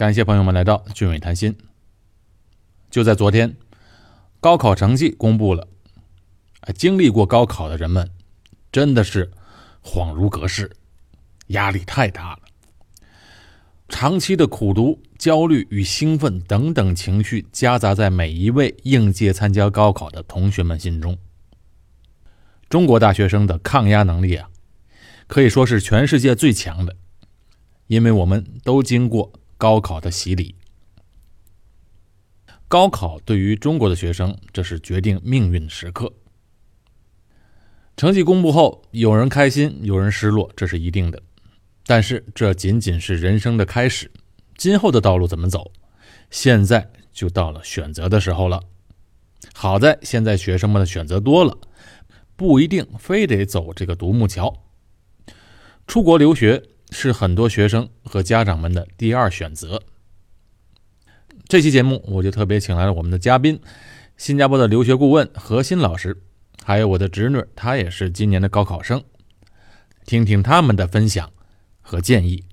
[0.00, 1.54] 感谢朋友们来到俊伟谈心。
[2.90, 3.54] 就在昨天，
[4.40, 5.68] 高考成绩公布了。
[6.74, 8.10] 经历过高考的人们，
[8.72, 9.30] 真的是
[9.84, 10.70] 恍如隔世，
[11.48, 12.38] 压力太大了。
[13.90, 21.18] 长期的苦读、焦虑与兴奋等等情绪夹杂在每一位应届参加高考的同学们心中。
[22.70, 24.48] 中国大学生的抗压能力啊，
[25.26, 26.96] 可以说是全世界最强的，
[27.88, 29.30] 因为我们都经过。
[29.60, 30.54] 高考的洗礼，
[32.66, 36.10] 高考对于中国的学生，这是决定命运的时刻。
[37.94, 41.22] 成绩公布后，有人开心，有人失落，这是一定的。
[41.84, 44.10] 但是这仅仅是人生的开始，
[44.56, 45.70] 今后的道路怎么走，
[46.30, 48.62] 现在就到了选择的时候了。
[49.52, 51.58] 好在现在学生们的选择多了，
[52.34, 54.64] 不一定非得走这个独木桥，
[55.86, 56.62] 出国留学。
[56.90, 59.82] 是很多学生和家长们的第二选择。
[61.48, 63.60] 这期节目我就特别请来了我们的嘉宾，
[64.16, 66.16] 新加坡的留学顾问何鑫老师，
[66.64, 69.02] 还有我的侄女，她也是今年的高考生，
[70.04, 71.30] 听听他们的分享
[71.80, 72.44] 和建议。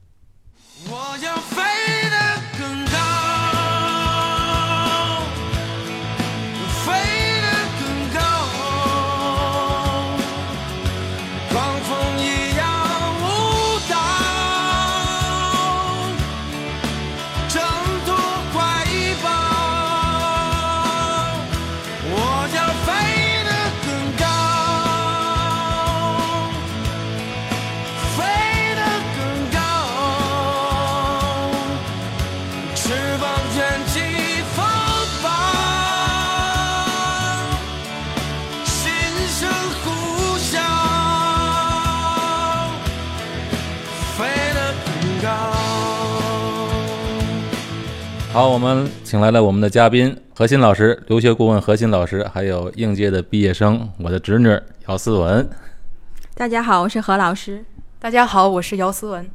[48.38, 54.48] 好，我们请来了我们的嘉宾何鑫老师，留学顾问何鑫老师，还有应届的毕业生，我的侄女
[54.88, 55.50] 姚思文。
[56.36, 57.66] 大家好，我是何老师。
[57.98, 59.28] 大家好，我是姚思文。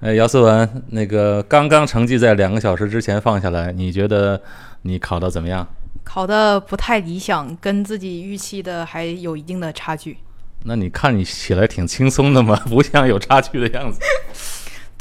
[0.00, 4.38] 哎，姚思文，那个刚刚成绩在两个小时之前放下来，你觉得
[4.82, 5.66] 你考的怎么样？
[6.04, 10.18] 考的不太理想，跟自己预期的还有一定的差距。
[10.64, 13.98] 那你看你起来挺轻松的嘛，不像有差距的样子。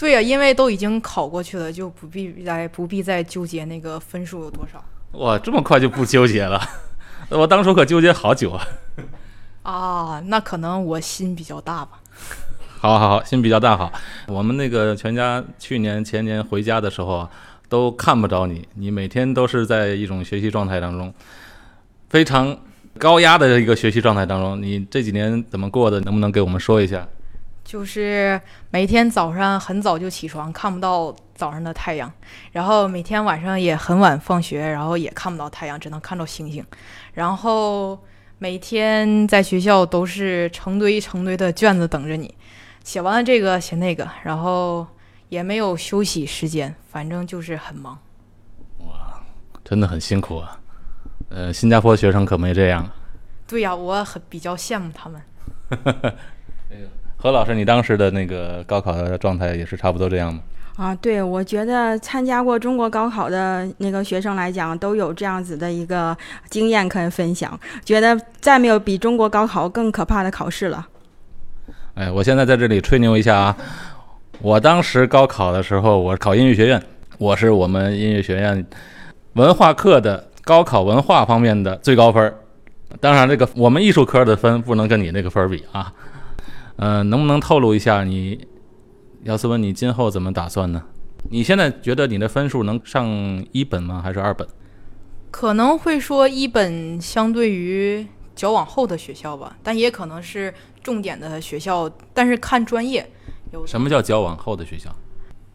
[0.02, 4.84] 对呀，因为都已经考过去了，就不必再不必再纠结那个分数有多少。
[5.20, 6.60] 哇，这么快就不纠结了？
[7.30, 8.68] 我当初可纠结好久啊。
[9.62, 12.00] 啊，那可能我心比较大吧。
[12.82, 13.94] 好好好，心比较大好。
[14.26, 17.30] 我们那个全家去年前年回家的时候啊
[17.70, 21.14] 都看不着你，你每天都是在一种学习状态当中，
[22.10, 22.58] 非常
[22.98, 24.60] 高压的一个学习状态当中。
[24.60, 26.00] 你这几年怎么过的？
[26.00, 27.08] 能不能给我们说一下？
[27.64, 28.40] 就是
[28.70, 32.12] 每天早上很早就起床，看不到早上的太阳，
[32.52, 36.66] 然后每天晚上也很晚放学，然后也看不到太阳，只能看到星星。
[37.14, 37.98] 然后
[38.40, 42.34] 每天在学校都是成堆成堆的卷子等着你，
[42.84, 44.86] 写完了这个写那个，然后
[45.30, 47.98] 也没有休息时间，反正就是很忙。
[48.80, 49.22] 哇，
[49.64, 50.60] 真的很辛苦啊！
[51.30, 52.90] 呃，新加坡学生可没这样。
[53.48, 55.22] 对呀，我很比较羡慕他们。
[57.22, 60.40] 何老师，你当时的那个高考的状态也是差不多这样吗？
[60.78, 66.18] 啊，对，我觉得参加过中国高考的那个学生来讲，都有这样子的一个
[66.50, 67.60] 经验可以分享。
[67.86, 70.88] 觉得再没有比中国高考更可怕的考试了。
[71.94, 73.58] 哎，我现在在这里吹牛一下啊！
[74.42, 76.82] 我当时高考的时候，我考音乐学院，
[77.20, 78.66] 我是我们音乐学院
[79.34, 82.34] 文化课的高考文化方面的最高分。
[83.00, 85.94] 当然，这个我们艺术科的分不能跟你那个分比啊。
[86.78, 88.48] 嗯，能不能透露一下你，
[89.24, 90.84] 姚思文，你今后怎么打算呢？
[91.30, 93.06] 你现在觉得你的分数能上
[93.52, 94.02] 一本吗？
[94.04, 94.48] 还是二本？
[95.30, 98.06] 可能会说一本相对于
[98.36, 103.08] 较往后的学校吧，但也可能是重点的学校，但是看专业。
[103.54, 104.94] 有什么叫较往后的学校？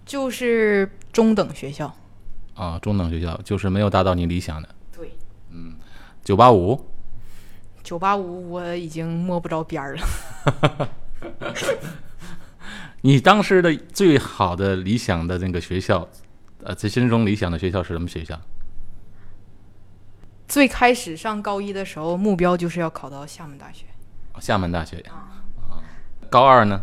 [0.04, 1.92] 就是中等学校。
[2.54, 4.68] 啊，中等学校就是没有达到你理想的。
[4.96, 5.10] 对。
[5.50, 5.74] 嗯，
[6.22, 6.80] 九八五。
[7.82, 10.88] 九八五我已经摸不着边儿了。
[13.02, 16.08] 你当时的最好的理想的那个学校，
[16.64, 18.40] 呃，在心中理想的学校是什么学校？
[20.48, 23.84] 最开始上高一的时候，目标就是要考到厦门大学。
[24.40, 25.12] 厦门大学呀。
[25.12, 25.82] 啊。
[26.30, 26.80] 高二呢？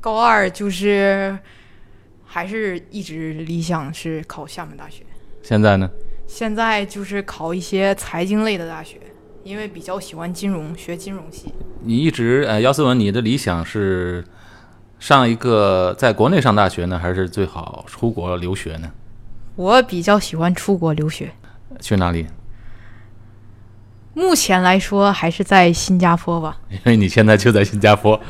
[0.00, 1.38] 高二就是
[2.24, 5.04] 还是一直理想是考厦门大学。
[5.42, 5.90] 现在呢？
[6.26, 9.00] 现在就是考一些财经类的大学。
[9.46, 11.54] 因为比较喜欢金融，学金融系。
[11.84, 14.24] 你一直呃，姚思文，你的理想是
[14.98, 18.90] 上一个在国内上大学呢，还是最好出国留学呢？
[19.54, 21.30] 我比较喜欢出国留学，
[21.80, 22.26] 去哪里？
[24.14, 26.58] 目前来说还是在新加坡吧。
[26.68, 28.20] 因为你现在就在新加坡。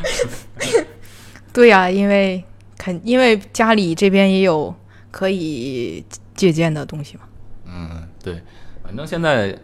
[1.51, 2.45] 对呀、因为
[2.77, 4.75] 肯因为家里这边也有
[5.11, 6.05] 可以
[6.35, 7.23] 借鉴的东西嘛。
[7.65, 8.43] 嗯，对，
[8.85, 9.59] 反正现在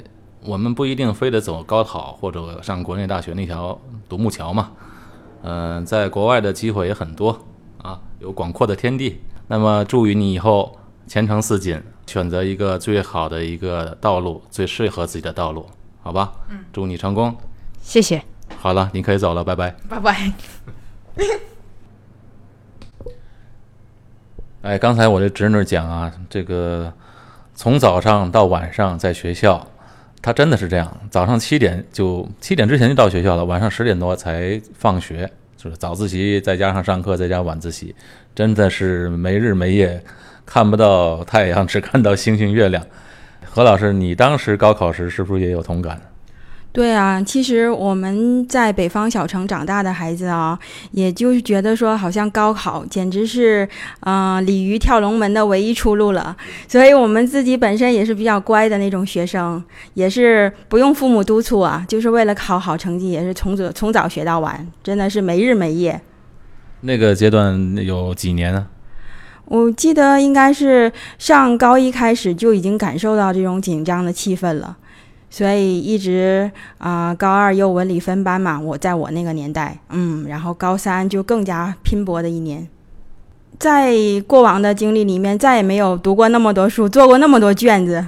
[0.45, 3.79] 我们不一定非得走高考或者上国内大学那条
[4.09, 4.71] 独木桥嘛。
[5.43, 7.37] 嗯、在国外的机会也很多
[7.83, 9.21] 啊，有广阔的天地。
[9.49, 15.67] 那么祝予你以后前程似锦，选择一个最好的一个道路，最适合自己的道路，
[16.01, 16.33] 好吧？
[16.49, 17.37] 嗯，祝你成功。
[17.81, 18.23] 谢谢，
[18.59, 19.75] 好了，你可以走了，拜拜。
[19.89, 20.33] 拜拜。
[24.63, 26.93] 哎，刚才我这侄女讲啊，这个
[27.53, 29.67] 从早上到晚上在学校，
[30.23, 37.93] 他真的是这样，早上七点就七点之前就到学校了，晚上十点多才放学，就是早自习再加上上课再加晚自习，
[38.33, 40.01] 真的是没日没夜，
[40.47, 42.87] 看不到太阳，只看到星星月亮。
[43.45, 46.01] 何老师，你当时高考时是不是也有同感？
[46.73, 50.59] 对啊，其实我们在北方小城长大的孩子啊，
[50.93, 53.69] 也就是觉得说，好像高考简直是，
[54.01, 56.35] 呃，鲤鱼跳龙门的唯一出路了。
[56.67, 66.01] 所以我们自己本身也是比较乖的那种学生，也是不用父母督促啊，就是为了考好成绩，也是从早从早学到晚，真的是没日没夜。
[66.81, 68.69] 那个阶段有几年啊？
[69.45, 74.75] 我记得应该是上高一开始就已经感受到这种紧张的气氛了，
[75.33, 82.69] 所以一直啊、高二又文理分班嘛，我在我那个年代，嗯，然后高三就更加拼搏的一年。
[83.59, 83.95] 在
[84.27, 88.07] 过往的经历里面，再也没有读过那么多书，做过那么多卷子。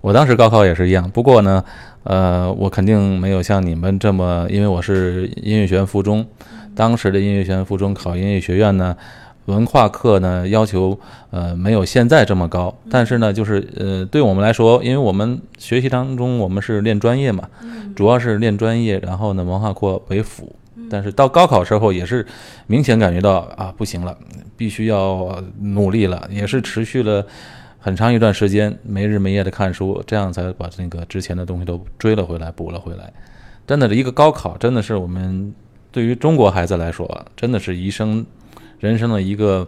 [0.00, 1.62] 我当时高考也是一样，不过呢，
[2.04, 6.26] 呃，我肯定没有像你们这么，因为我是音乐学院附中，
[6.74, 8.96] 当时的音乐学院附中考音乐学院呢，
[9.46, 10.98] 文化课呢要求
[11.30, 17.48] 呃没有现在这么高，但是呢，就是呃对我们来说，因为我们学习当中我们是练专业嘛，
[17.96, 20.54] 主要是练专业，然后呢文化课为辅。
[20.90, 22.26] 但是到高考时候也是
[22.66, 24.16] 明显感觉到啊不行了，
[24.56, 27.24] 必须要努力了，也是持续了
[27.78, 33.10] 很长一段时间没日没夜的看书，这样才把那个之前的东西都追了回来，补了回来。
[33.66, 35.54] 真的，一个高考真的是我们
[35.90, 38.24] 对于中国孩子来说，真的是一生
[38.82, 39.66] 人生的一个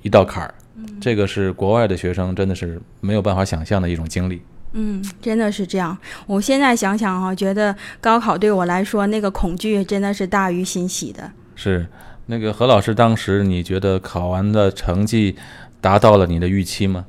[0.00, 0.54] 一道坎儿。
[0.98, 4.40] 这个是国外的学生真的是没有办法想象的一种经历。
[4.72, 5.96] 嗯，真的是这样。
[6.26, 11.30] 我现在想想哈、觉得高考对我来说，那个恐惧真的是大于欣喜的。
[11.54, 11.86] 是
[12.26, 15.36] 那个何老师，当时你觉得考完的成绩
[15.80, 17.04] 达到了你的预期吗？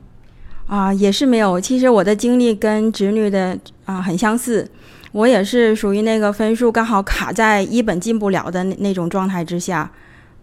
[0.68, 1.60] 啊，也是没有。
[1.60, 4.70] 其实我的经历跟侄女的啊很相似，
[5.14, 9.90] 我也是属于那个分数刚好卡在一本进不了的那那种状态之下，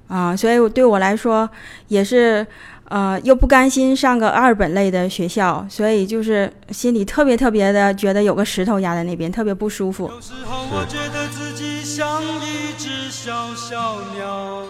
[0.09, 1.49] 啊，所以我对我来说
[1.89, 2.47] 也是。
[2.91, 10.07] 呃，又不甘心上个二本类的学校，所以就是心里特别特别的觉得有个石头压在那边，特别不舒服。
[10.07, 14.63] 有时候我觉得自己像一只小小鸟，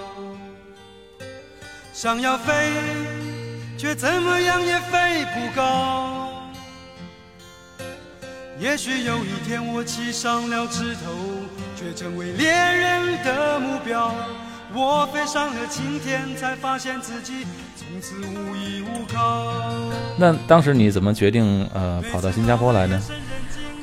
[1.92, 2.52] 想要飞，
[3.76, 6.30] 却怎么样也飞不高。
[8.60, 11.10] 也许有一天我栖上了枝头，
[11.74, 14.14] 却成为猎人的目标。
[14.76, 19.52] 我飞上了青天，才发现自己从此无依无靠。
[20.16, 23.00] 那当时你怎么决定呃跑到新加坡来呢？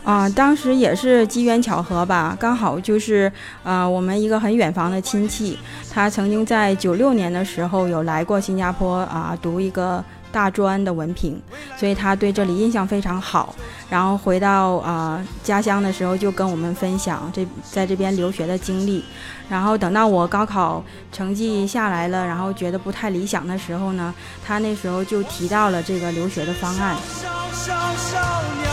[0.04, 3.32] 啊、当时也是机缘巧合吧，刚好就是
[3.64, 5.58] 呃，我们一个很远房的亲戚，
[5.94, 11.40] 他曾经在九六年的时候有来过新加坡啊、读一个大专的文凭，
[11.78, 13.54] 所以他对这里印象非常好。
[13.90, 19.04] 然后回到啊、家乡的时候，就跟我们分享这在这边留学的经历。
[19.50, 24.14] 然后等到我高考成绩下来了，然后觉得不太理想的时候呢，
[24.46, 26.96] 他那时候就提到了这个留学的方案。
[27.14, 28.18] 小小小
[28.64, 28.72] 鸟，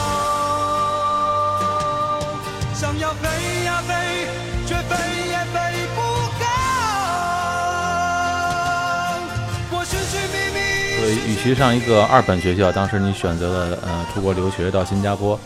[2.73, 3.95] 想要飞呀飞，
[4.67, 4.95] 却飞
[5.29, 5.88] 也飞
[10.99, 15.39] 所以，与其上一个二本学校，当时你选择了呃出国留学到新加坡。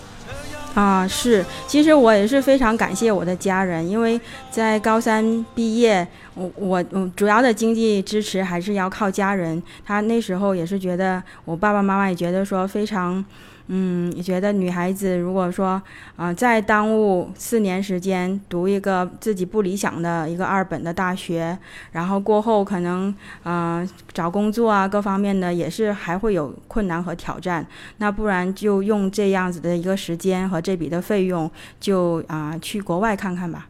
[0.74, 4.18] 啊，是，其实我也是非常感谢我的家人，因为
[4.50, 9.62] 在高三毕业，我我我主要的经济支持还是要靠家人。
[9.84, 13.22] 他那时候也是觉得，我爸爸妈妈也觉得说非常，
[13.66, 15.80] 嗯，也觉得女孩子如果说
[16.16, 21.56] 啊、再耽误四年时间读一个自己不理想的一个二本的大学，
[21.92, 27.66] 然后过后可能呃找工作啊各方面的也是还会有困难和挑战。
[27.98, 33.66] 那不然就用这样子的一个时间和这笔的费用，就啊、去国外看看吧。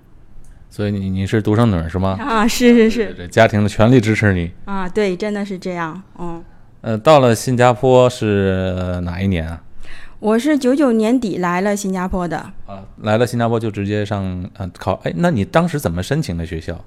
[0.75, 2.17] 所以你你是独生女儿是吗？
[2.19, 4.51] 啊，是是是，这家庭的全力支持你。
[4.65, 6.43] 啊，对，真的是这样，嗯，
[6.81, 9.63] 呃，到了新加坡是呃哪一年啊？
[10.19, 12.39] 我是九九年底来了新加坡的。
[12.65, 16.83] 啊，来了新加坡就直接上呃考，哎，那你当时怎么申请的学校？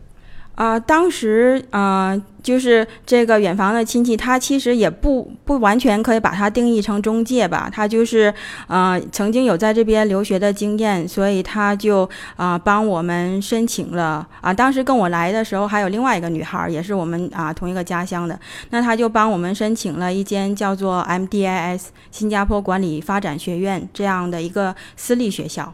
[0.55, 8.33] 啊、当时啊、就是这个远房的亲戚，他其实也不不完全可以把它定义成中介吧，他就是
[8.67, 14.25] 呃曾经有在这边留学的经验，所以他就啊、帮我们申请了。
[14.41, 25.73] 啊、当时跟我来的时候还有另外一个女孩，也是我们啊、同一个家乡的，那他就帮我们申请了一间叫做 MDIS 新加坡管理发展学院这样的一个私立学校。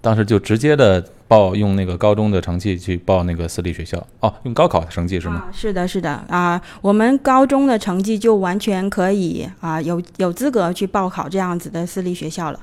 [0.00, 5.46] 当时就直接的报用那个高中的成绩去报那个私立学校哦，用高考的成绩是吗？
[5.48, 12.60] 啊，是的，是的啊，我们高中的成绩就完全可以啊，有有资格去报考这样子的私立学校了。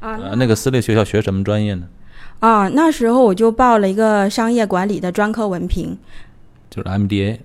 [0.00, 1.86] 啊呃，那个私立学校学什么专业呢？
[2.40, 5.98] 啊，那时候我就报了一个商业管理的专科文凭，
[6.70, 7.38] 就是 MDA，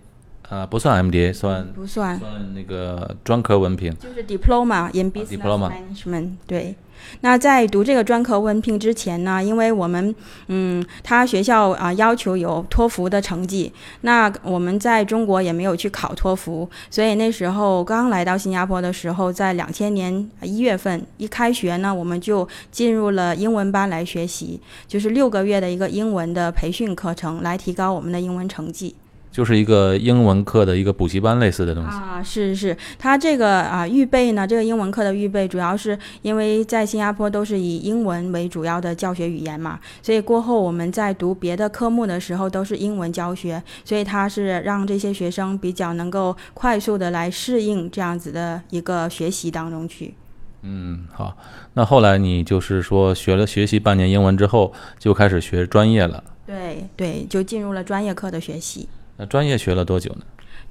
[0.49, 3.91] 啊、不算 MDA，算不算，算那个专科文凭。
[3.97, 6.29] 就是 diploma in business management。
[6.45, 6.75] 对，
[7.21, 10.13] 那在读这个专科文凭之前呢，因为我们
[10.47, 28.95] 嗯，他学校啊、要求有托福的成绩，那我们在中国也没有去考托福，所以那时候刚来到新加坡的时候，在两千年一月份一开学呢，我们就进入了英文班来学习，就是六个月的一个英文的培训课程，来提高我们的英文成绩。
[29.33, 31.89] 就是一个英文课的一个补习班类似的东西。
[31.89, 50.13] 啊，是是，它这个啊预备呢，这个英文课的预备，主要是因为在新加坡都是以英文为主要的教学语言嘛，所以过后我们在读别的科目的时候都是英文教学，所以它是让这些学生比较能够快速的来适应这样子的一个学习当中去。
[50.61, 51.35] 嗯，好。
[51.73, 56.23] 那后来你就是说学了学习半年英文之后，就开始学专业了。
[56.45, 58.87] 对对，就进入了专业课的学习。
[59.17, 60.21] 那专业学了多久呢？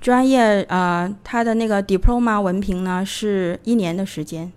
[0.00, 4.50] 专业呃，他的那个 diploma 文凭呢是一年的时间。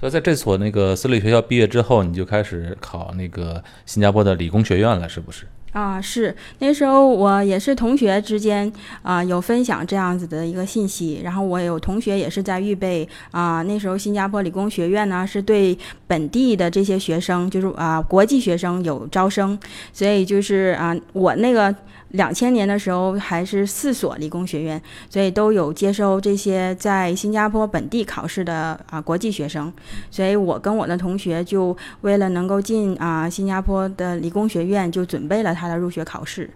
[0.00, 5.46] 所以在这所那个私立学校毕业之后，你就开始考那个新加坡的理工学院了，是不是？
[5.72, 15.76] 啊，是那时候我也是同学之间啊、有分享这样子的一个信息，然后我有同学也是在预备啊、那时候新加坡理工学院呢是对
[16.06, 19.58] 本地的这些学生，就是啊、国际学生有招生，
[19.92, 21.74] 所以就是啊、我那个
[22.10, 29.72] 两千年的时候还是四所理工学院，所以都有接收这些在新加坡本地考试的啊、国际学生，
[30.10, 36.48] 所以我跟我的同学就为了能够进啊、新加坡的理工学院，就准备了他的入学考试。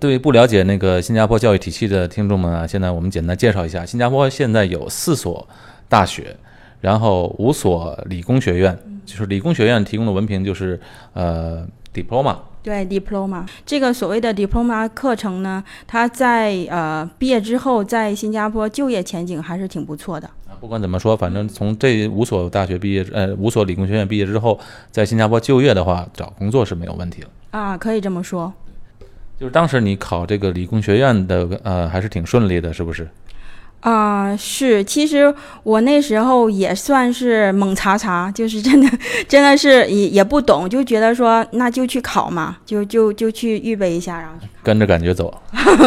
[0.00, 5.46] 对不了解那个新加坡教育体系的听众们啊，现在我们简单介绍一下，新加坡现在有四所
[5.88, 6.36] 大学，
[6.80, 10.80] 然后五所理工学院，就是理工学院提供的文凭就是
[11.12, 11.64] 呃
[11.94, 12.36] diploma，
[12.66, 20.26] 对 diploma 这个所谓的 diploma 课程呢，它在呃毕业之后，在新加坡就业前景还是挺不错的。
[20.48, 24.58] 啊，不管怎么说，反正从这五所大学毕业，呃，五所理工学院毕业之后，
[24.90, 27.28] 在新加坡就业的话，找工作是没有问题了。
[27.52, 28.52] 啊，可以这么说。
[29.38, 33.08] 就是当时你考这个理工学院的，呃，还是挺顺利的，是不是？
[33.88, 45.32] 啊、是，其实我那时候也算是猛查查，就是真的， 真的是也也不懂，就觉得说那就去考嘛，就就就去预备一下，然后跟着感觉走。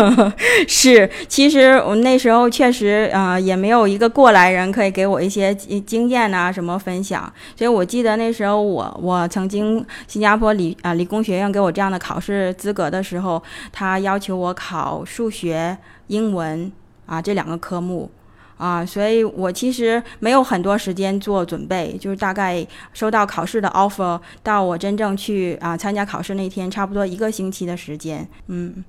[0.65, 15.77] 是，其实我那时候确实啊、呃也没有一个过来人可以给我一些经经验啊什么分享，所以我记得那时候我我曾经新加坡理啊、理工学院给我这样的考试资格的时候，他要求我考数学、
[16.07, 16.71] 英文
[17.09, 18.09] 啊这两个科目。
[18.57, 28.27] 啊，所以我其实没有很多时间做准备，就是大概收到考试的 offer 到我真正去啊参加考试那天，差不多一个星期的时间。
[28.47, 28.83] 嗯，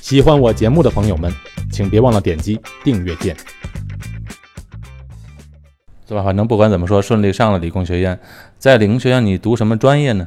[0.00, 1.30] 喜欢我节目的朋友们，
[1.70, 3.36] 请别忘了点击订阅键。
[6.06, 6.24] 对吧？
[6.24, 8.18] 反正不管怎么说，顺利上了理工学院。
[8.58, 10.26] 在理工学院，你读什么专业呢？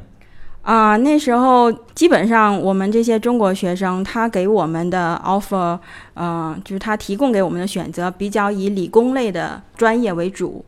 [0.68, 5.80] 啊、那时候基本上我们这些中国学生，他给我们的 offer，
[6.14, 10.66] 呃，就是他提供给我们的选择比较以理工类的专业为主。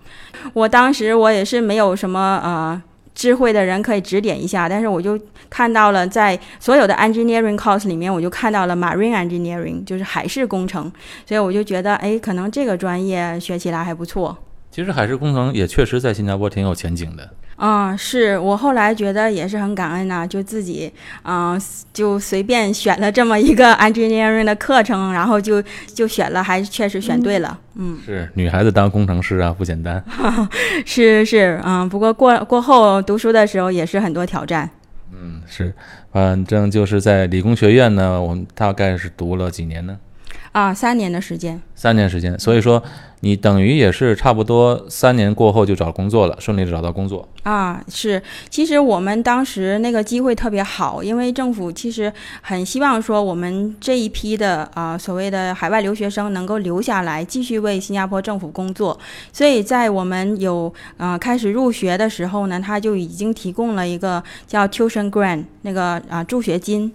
[0.53, 2.81] 我当时我也是没有什么呃
[3.13, 10.89] 智慧的人可以指点一下，但是我就看到了在所有的 engineering course 里面，我就看到了 marine engineering，就是海事工程，
[11.25, 14.37] 所以我就觉得，哎，可能这个专业学起来还不错。
[14.71, 17.29] 其实海事工程也确实在新加坡挺有前景的。
[17.61, 20.89] 嗯，是我后来觉得也是很感恩呐、就自己
[21.23, 21.59] 嗯、
[21.91, 25.61] 就随便选了这么一个 engineering 的课程，然后就
[25.93, 27.59] 就选了，还确实选对了。
[27.75, 30.01] 嗯，是女孩子当工程师啊，不简单。
[30.85, 34.69] 是是，嗯，不过过过后读书的时候也是很多挑战。
[35.11, 35.73] 嗯，是，
[36.13, 39.97] 反正就是在理工学院呢，我们大概是读了几年呢？
[40.51, 41.61] 啊，三年的时间。
[41.75, 42.83] 三年时间，所以说
[43.21, 47.25] 你等于也是差不多三年过后就找工作了，顺利的找到工作。
[47.43, 58.99] 啊，是，其实我们当时那个机会特别好，因为政府其实很希望说我们这一批的啊、所谓的海外留学生能够留下来，继续为新加坡政府工作。
[59.31, 66.91] 所以在我们有啊、开始入学的时候呢，他就已经提供了一个叫 tuition grant 那个啊、助学金。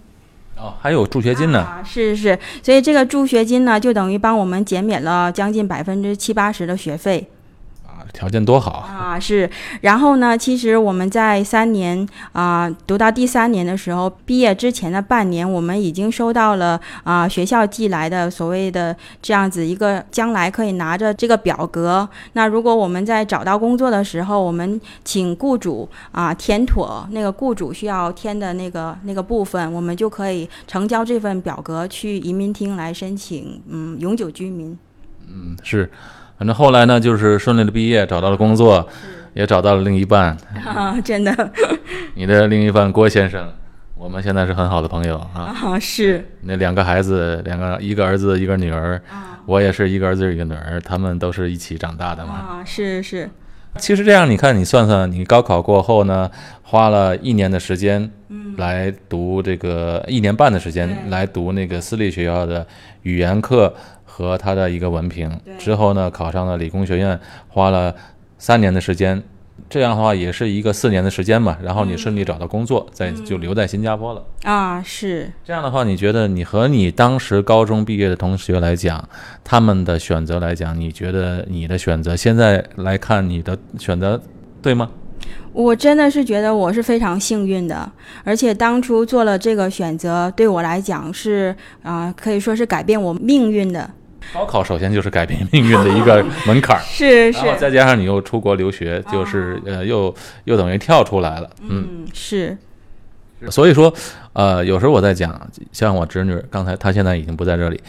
[0.57, 1.59] 哦，还有助学金呢。
[1.59, 7.27] 啊，是是，所以这个助学金呢，就等于帮我们减免了将近百分之七八十的学费。
[8.05, 9.15] 啊，条件多好啊！
[9.15, 9.49] 啊，是。
[9.81, 22.07] 然后呢，其实我们在三年啊、读到第三年的时候，毕业之前的半年，我们已经收到了啊、学校寄来的所谓的这样子一个将来可以拿着这个表格。
[22.33, 34.77] 那如果我们在找到工作的时候，我们请雇主啊、填妥那个雇主需要填的那个那个部分，我们就可以呈交这份表格去移民厅来申请嗯永久居民。
[35.27, 35.89] 嗯，是，
[36.37, 38.87] 反正后来呢，就是顺利的毕业，找到了工作，
[39.33, 40.35] 也找到了另一半。
[40.65, 41.51] 啊，真的
[42.13, 43.53] 你的另一半郭先生，
[43.95, 45.55] 我们现在是很好的朋友啊。
[45.63, 49.01] 啊，是那两个孩子，两个一个儿子一个女儿，
[49.45, 52.33] 我也是一个儿子一个女儿，他们都是一起长大的嘛。
[52.33, 53.29] 啊，是是。
[53.77, 56.31] 其实这样，你看，你算算，你高考过后呢，
[56.63, 58.09] 花了一年的时间，
[58.57, 62.65] 来读这个一年半的时间来读那个私立学校的
[63.03, 65.29] 语言课和他的一个文凭，
[65.59, 67.93] 之后呢，考上了理工学院，花了
[68.37, 69.21] 三年的时间，
[69.69, 74.23] 这样的话也是一个四年的时间嘛，然后你顺利找到工作，再就留在新加坡了。
[74.43, 79.07] 啊，是这样的话，你觉得你和你当时高中毕业的同学来讲，
[79.43, 84.21] 他们的选择来讲，你觉得你的选择现在来看，你的选择
[84.61, 84.91] 对吗？
[85.51, 87.89] 我真的是觉得我是非常幸运的，
[88.23, 93.89] 而且当初做了这个选择，对我来讲是啊、可以说是改变我命运的。
[94.33, 100.13] 高考首先就是改变命运的一个门槛儿， 是然后再加上你又出国留学，就是呃又
[100.45, 101.87] 又等于跳出来了，嗯。
[101.89, 102.57] 嗯，是。
[103.49, 103.93] 所以说，
[104.33, 107.79] 呃，有时候我在讲，像我侄女，刚才她现在已经不在这里。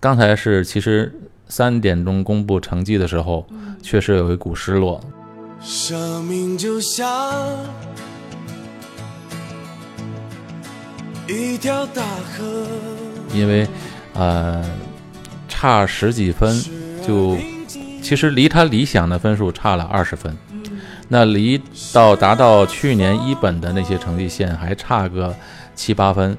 [0.00, 1.12] 刚才是其实
[1.46, 3.46] 三点钟公布成绩的时候，
[3.82, 5.00] 确实有一股失落。
[5.60, 7.06] 生命就像
[11.28, 12.66] 一条大河，
[13.34, 13.68] 因为
[14.14, 14.64] 呃
[15.60, 16.64] 差十几分
[17.04, 17.36] 就
[18.00, 20.32] 其实离他理想的分数差了二十分，
[21.08, 21.60] 那离
[21.92, 25.34] 到达到去年一本的那些成绩线还差个
[25.74, 26.38] 七八分，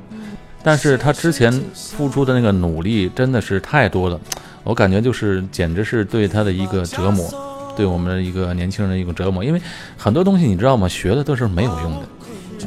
[0.64, 4.18] 但是他之前付出的那个努力真的是太多了，
[4.64, 7.30] 我感觉就是简直是对他的一个折磨，
[7.76, 9.62] 对我们的一个年轻人的一个折磨，因为
[9.98, 10.88] 很多东西你知道吗？
[10.88, 12.08] 学的都是没有用的。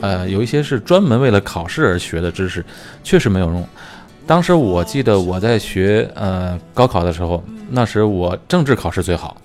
[0.03, 2.63] 呃，有一些是专门为了考试而学的知识，
[3.03, 3.67] 确实没有用。
[4.27, 9.37] 当时我记得我在学呃高考的时候，那时我政治考试最好，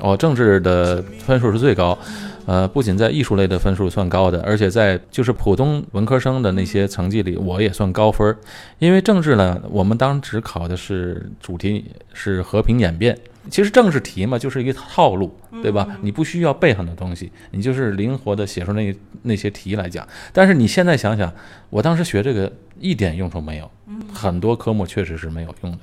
[0.00, 1.98] 我政治的分数是最高，
[2.46, 8.36] 呃，不仅在艺术类的分数算高的，而且在就是普通文科生的那些成绩里，我也算高分儿。
[8.78, 13.18] 因为政治呢，我们当时考的是主题是和平演变，
[13.50, 15.86] 其实政治题嘛就是一个套路，对吧？
[16.00, 20.06] 你不需要背很多东西，你就是灵活的写出那那些题来讲。
[20.32, 21.32] 但是你现在想想，
[21.70, 23.70] 我当时学这个一点用处没有，
[24.12, 25.78] 很多科目确实是没有用的。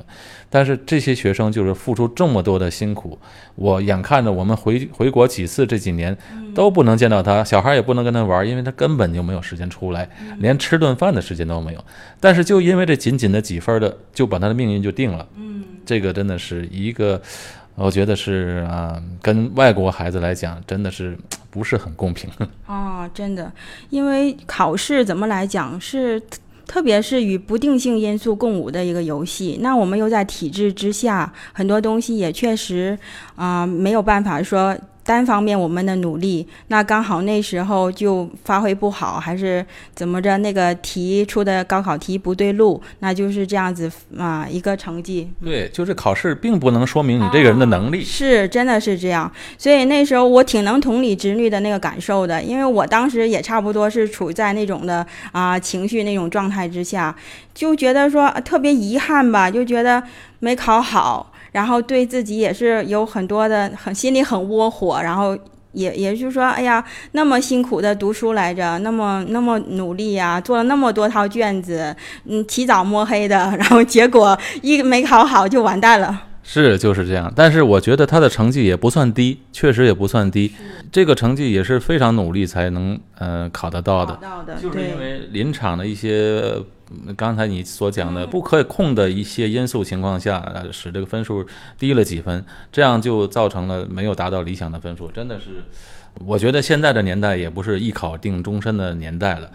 [0.50, 3.20] 但是这些学生就是付出这么多的辛苦，
[3.56, 6.18] 我眼看着我们回回国几次，这几年
[6.56, 11.86] 都不能见到他，小孩也不能跟他玩，因为他根本就没有时间出来，连吃顿饭的时间都没有。
[12.20, 15.28] 但是就因为这仅仅的几分的，就把他的命运就定了。
[15.90, 17.20] 这个真的是一个，
[17.74, 21.18] 我觉得是啊、跟外国孩子来讲，真的是
[21.50, 22.30] 不是很公平。
[22.68, 23.52] 啊， 真的，
[23.90, 26.22] 因为考试怎么来讲是。
[26.72, 32.96] 特别是与不定性因素共舞的一个游戏，那我们又在体制之下，很多东西也确实
[33.36, 34.78] 啊、没有办法说
[35.10, 40.38] 单方面我们的努力，那刚好那时候就发挥不好，还是怎么着？
[40.38, 45.28] 那个题出的高考题不对路，那就是这样子啊、一个成绩。
[45.44, 48.04] 对，就是考试并不能说明你这个人的能力。
[48.04, 49.32] 是，真的是这样。
[49.58, 57.16] 所以那时候我挺能同理侄女的那个感受的，因为我当时也差不多是处在那种的啊、情绪那种状态之下，
[57.56, 60.04] 就觉得说呃特别遗憾吧，就觉得
[60.38, 65.38] 没考好，然后对自己也是有很多的很心里很窝火，然后。
[65.74, 76.29] 也也就是说，哎呀，那么辛苦的读书来着，那么那么努力呀、做了那么多套卷子，嗯，起早摸黑的， 然后结果一没考好就完蛋了。
[76.52, 80.52] 是就是这样，但是我觉得他的成绩也不算低，确实也不算低，
[80.92, 86.42] 这个成绩也是非常努力才能呃考得到的，到的，就是因为临场的一些。
[86.42, 86.66] 呃
[87.16, 91.46] 刚才你所讲的不可控的一些因素情况下，呃使这个分数
[91.78, 95.08] 低了几分，这样就造成了没有达到理想的分数。
[95.12, 95.64] 真的是，
[96.26, 99.52] 我觉得现在的年代也不是一考定终身的年代了，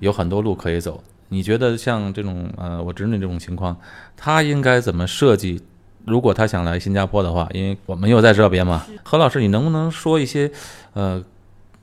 [0.00, 1.04] 有很多路可以走。
[1.28, 3.76] 你觉得像这种呃，我侄女这种情况，
[4.16, 5.60] 她应该怎么设计？
[6.08, 10.50] 如果他想来新加坡的话，因为我们又在这边嘛，何老师，你能不能说一些
[10.94, 11.22] 呃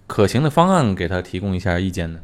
[0.07, 2.19] 可行的方案给他提供一下意见呢？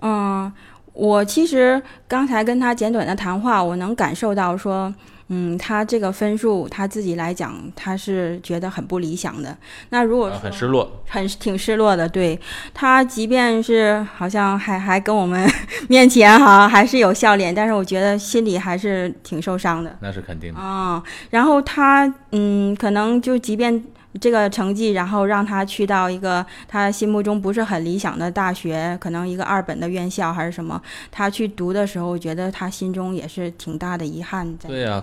[0.00, 0.52] 嗯，
[0.92, 4.94] 我其实刚才跟他简短的谈话，我能感受到说，
[5.28, 9.56] 嗯，他这个分数他自己来讲，他是觉得很不理想的。
[9.90, 12.38] 那如果呃说很失落，很挺失落的，对
[12.72, 15.50] 他，即便是好像还还跟我们
[15.88, 19.96] 面前哈还是有笑脸，但是我觉得心里还是挺受伤的。
[20.00, 20.60] 那是肯定的。
[20.60, 23.82] 啊、然后他嗯，可能就即便
[24.20, 34.68] 这个成绩，然后让他去到一个他心目中不是很理想的大学，可能一个二本的院校还是什么，他去读的时候，我觉得他心中也是挺大的遗憾在。
[34.68, 35.02] 对呀、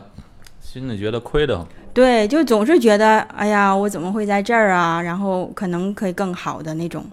[0.60, 1.66] 心里觉得亏的。
[1.94, 5.02] 对，就总是觉得，哎呀，我怎么会在这儿啊？
[5.02, 7.06] 然后可能可以更好的那种，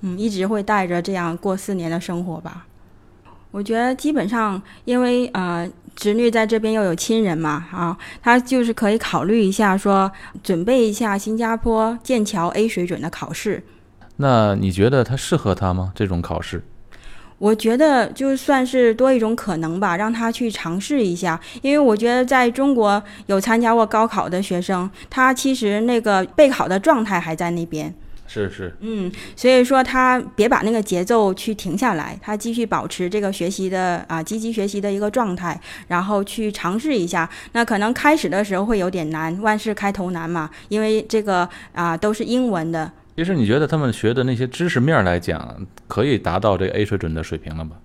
[0.00, 2.66] 嗯，一直会带着这样过四年的生活吧。
[3.50, 10.10] 我觉得基本上，因为呃，侄女在这边又有亲人嘛，啊，她就是可以考虑一下说，
[10.42, 13.62] 准备一下新加坡剑桥 A 水准的考试。
[14.16, 15.92] 那你觉得他适合他吗？
[15.94, 16.62] 这种考试？
[17.38, 21.38] 我觉得就算是多一种可能吧，让他去尝试一下。
[21.62, 27.92] 因为我觉得在中国有参加过高考的学生，他其实那个备考的状态还在那边。
[28.26, 37.28] 是是，嗯，所以说他别把那个节奏去停下来，他继续保持这个学习的啊积极学习的一个状态，然后去尝试一下。
[37.52, 42.90] 那可能开始的时候会有点难，万事开头难嘛，因为这个啊都是英文的。
[43.16, 47.76] 其实你觉得他们学的那些知识面儿来讲，可以达到这个 A 水准的水平了吗？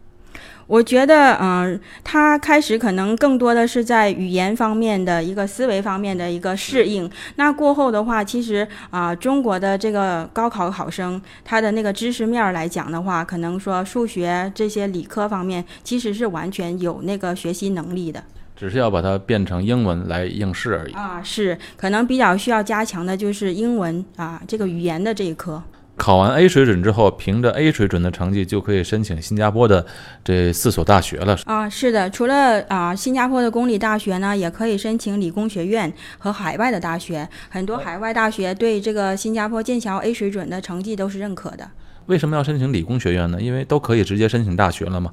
[0.69, 7.10] 我觉得，嗯、他开始可能更多的是在语言方面的一个思维方面的一个适应。
[7.38, 18.23] 那过后的话，其实啊、中国的这个高考考生，他的那个知识面儿来讲的话，可能说数学这些理科方面，其实是完全有那个学习能力的
[18.55, 20.93] 只是要把它变成英文来应试而已。
[20.93, 21.19] 啊。
[21.23, 25.63] 是，可能比较需要加强的就是英文啊，这个语言的这一科。
[25.99, 29.85] 考完 A 水准之后，凭着 A 水准的成绩就可以申请新加坡的
[30.23, 31.38] 这四所大学了。
[31.43, 37.27] 啊，是的，除了啊新加坡的公立大学呢，也可以申请理工学院和海外的大学。
[37.49, 41.69] 很多海外大学对这个新加坡剑桥 A 水准的成绩都是认可的。
[42.05, 43.41] 为什么要申请理工学院呢？
[43.41, 45.12] 因为都可以直接申请大学了嘛。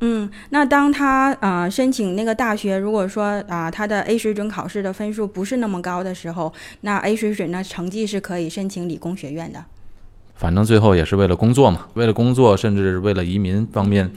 [0.00, 9.64] 嗯，那当他啊、申请那个大学，如果说啊、他的 A 水准考试的分数不是那么高的时候，那 A 水准的成绩是可以申请理工学院的。
[10.34, 14.10] 反正最后也是为了工作嘛，为了工作，甚至为了移民方面，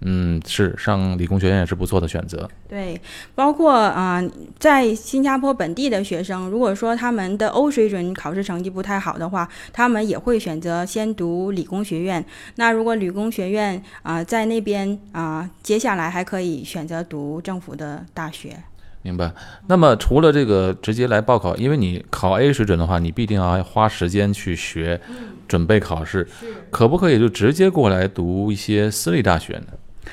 [0.00, 2.48] 嗯，是上理工学院也是不错的选择。
[2.68, 3.00] 对，
[3.34, 4.22] 包括啊、
[4.58, 12.24] 在新加坡本地的学生，如果说他们的欧水准考试成绩不太好的话，他们也会选择先读理工学院。
[12.56, 18.56] 那如果理工学院啊、在那边啊、接下来还可以选择读政府的大学。
[19.02, 19.32] 明白。
[19.68, 25.00] 那么除了这个直接来报考，因为你考 A 水准的话，你必定要花时间去学，
[25.48, 26.28] 准备考试。
[26.70, 29.66] 可不可以就直接过来读一些私立大学呢？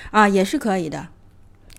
[0.09, 1.09] 啊，也是可以的。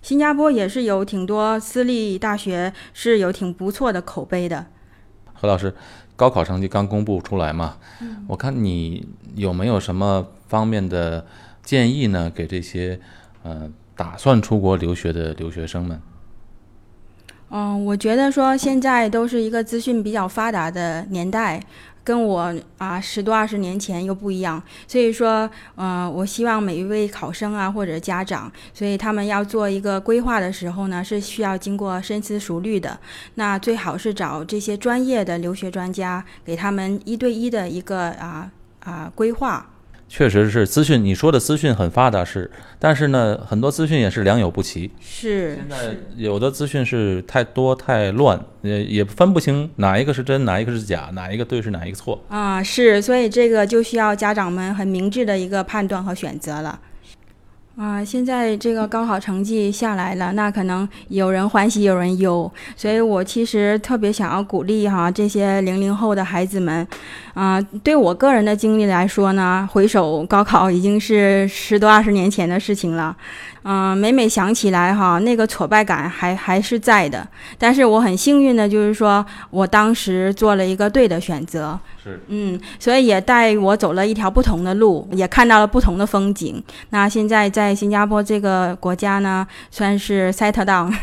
[0.01, 4.67] 新加坡也是有挺多私立大学是有挺不错的口碑的。
[5.33, 5.75] 何老师，
[6.15, 7.77] 高考成绩刚公布出来嘛，
[8.27, 11.25] 我看你有没有什么方面的
[11.61, 12.31] 建议呢？
[12.33, 12.99] 给这些
[13.43, 16.01] 呃打算出国留学的留学生们。
[17.49, 21.61] 嗯，我觉得说现在都是一个资讯比较发达的年代，
[22.07, 24.63] 跟我啊十多二十年前又不一样。
[24.87, 32.97] 所以说，呃，我希望每一位考生啊或者家长，所以他们要做一个规划的时候呢，是需要经过深思熟虑的。
[33.35, 39.69] 那最好是找这些专业的留学专家，给他们一对一的一个啊啊规划。
[40.09, 44.89] 确实是资讯，你说的资讯很发达是，但是呢，很多资讯也是良莠不齐。
[45.01, 52.23] 是现在有的资讯是太多太乱，也，也分不清哪一个是真，哪一个是假，哪一个对是哪一个错。
[52.29, 56.79] 啊，是，所以这个就需要家长们很明智的一个判断和选择了。
[57.77, 66.85] 啊，现在这个高考成绩下来了，那可能有人欢喜有人忧，所以我其实特别想要鼓励哈这些零零后的孩子们，
[67.35, 73.15] 啊，对我个人的经历来说呢，回首高考已经是十多二十年前的事情了，
[73.69, 77.27] 嗯、每每想起来哈，那个挫败感还还是在的。
[77.57, 86.63] 但是我很幸运的就是说我当时做了一个对的选择，是，嗯，所以也带我走了一条不同的路，也看到了不同的风景。
[86.91, 90.93] 那现在在新加坡这个国家呢，算是 settle down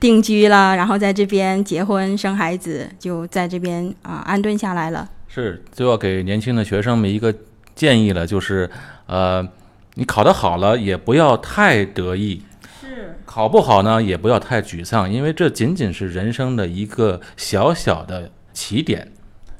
[0.00, 5.06] 定居了，然后在这边结婚生孩子，就在这边啊、安顿下来了。
[5.28, 7.34] 是，就要给年轻的学生们一个
[7.74, 8.70] 建议了，就是，
[9.06, 9.46] 呃，
[9.94, 12.42] 你考得好了，也不要太得意；
[12.80, 19.12] 是，考不好呢，也不要太沮丧，因为这仅仅是人生的一个小小的起点，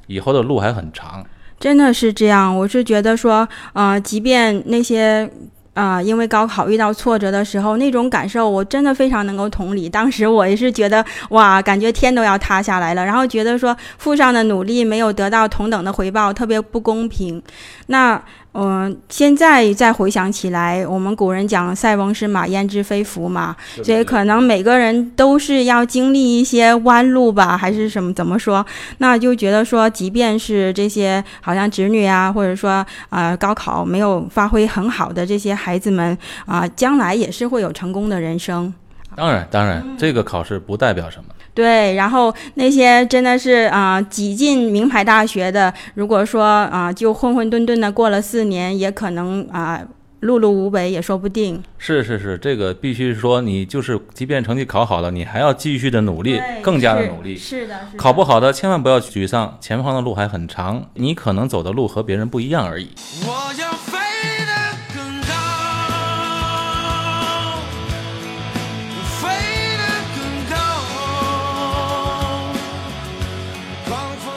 [0.06, 1.24] 以后的路还很长。
[1.58, 2.56] 真的是这样。
[2.56, 5.30] 我是觉得说，呃，即便那些。
[5.74, 9.88] 啊、因为高考遇到挫折的时候，那种感受我真的非常能够同理。
[9.88, 17.42] 当时我也是觉得，哇，感觉天都要塌下来了，然后觉得说付上的努力没有得到同等的回报，特别不公平。
[17.88, 18.22] 那
[18.54, 28.64] 嗯、现在再回想起来，我们古人讲“塞翁失马，焉知非福”嘛，所以可能每个人都是要经历一些弯路吧，还是什么怎么说？
[28.98, 32.70] 那就觉得说，即便是这些好像侄女啊，或者说
[33.10, 38.72] 啊、呃高考没有发挥很好的这些孩子们啊、将来也是会有成功的人生。
[39.16, 41.24] 当然，当然，这个考试不代表什么。
[41.54, 49.80] 对，然后那些真的是啊、挤进名牌大学的，如果说啊、就混混沌沌的过了四年，也可能啊、
[50.22, 51.62] 碌碌无为也说不定。
[51.78, 57.36] 是是是，这个必须说，你就是即便成绩考好了，你还要继续的努力，更加的努力。
[57.36, 62.88] 是的，是的考不好的千万不要沮丧，前方的路还很长，你可能走的路和别人不一样而已。
[63.26, 63.70] 我要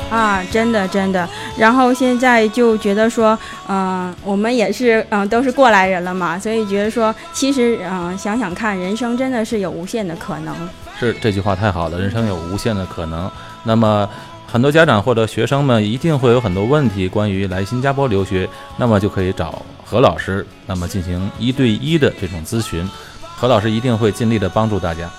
[0.10, 1.28] 啊，真的真的。
[1.58, 10.56] 然后现在就觉得说，嗯、我们也是嗯、都是过来人了嘛，所以觉得说，其实嗯、想想看，人生真的是有无限的可能。
[11.00, 13.30] 是这句话太好了，人生有无限的可能。
[13.64, 14.10] 那么，
[14.50, 22.90] 很多家长或者学生们一定会有很多问题关于来新加坡留学，那么就可以找何老师，那么进行一对一的这种咨询，
[23.36, 25.10] 何老师一定会尽力的帮助大家。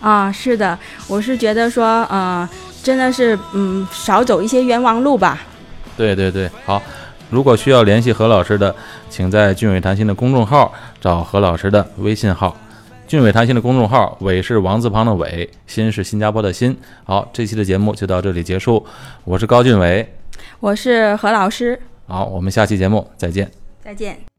[0.00, 0.76] 啊，是的，
[1.06, 2.48] 我是觉得说，呃，
[2.82, 5.40] 真的是嗯，少走一些冤枉路吧。
[5.96, 6.82] 对对对，好。
[7.30, 8.74] 如果需要联系何老师的，
[9.08, 12.54] 请在俊伟谈心的公众号找何老师的微信号。
[13.06, 16.76] 俊伟谈心的公众号，伟是王字旁的伟，新是新加坡的新。
[17.04, 18.84] 好，这期的节目就到这里结束，
[19.24, 20.06] 我是高俊伟。
[20.60, 23.50] 我是何老师，好，我们下期节目再见。
[23.82, 24.31] 再见。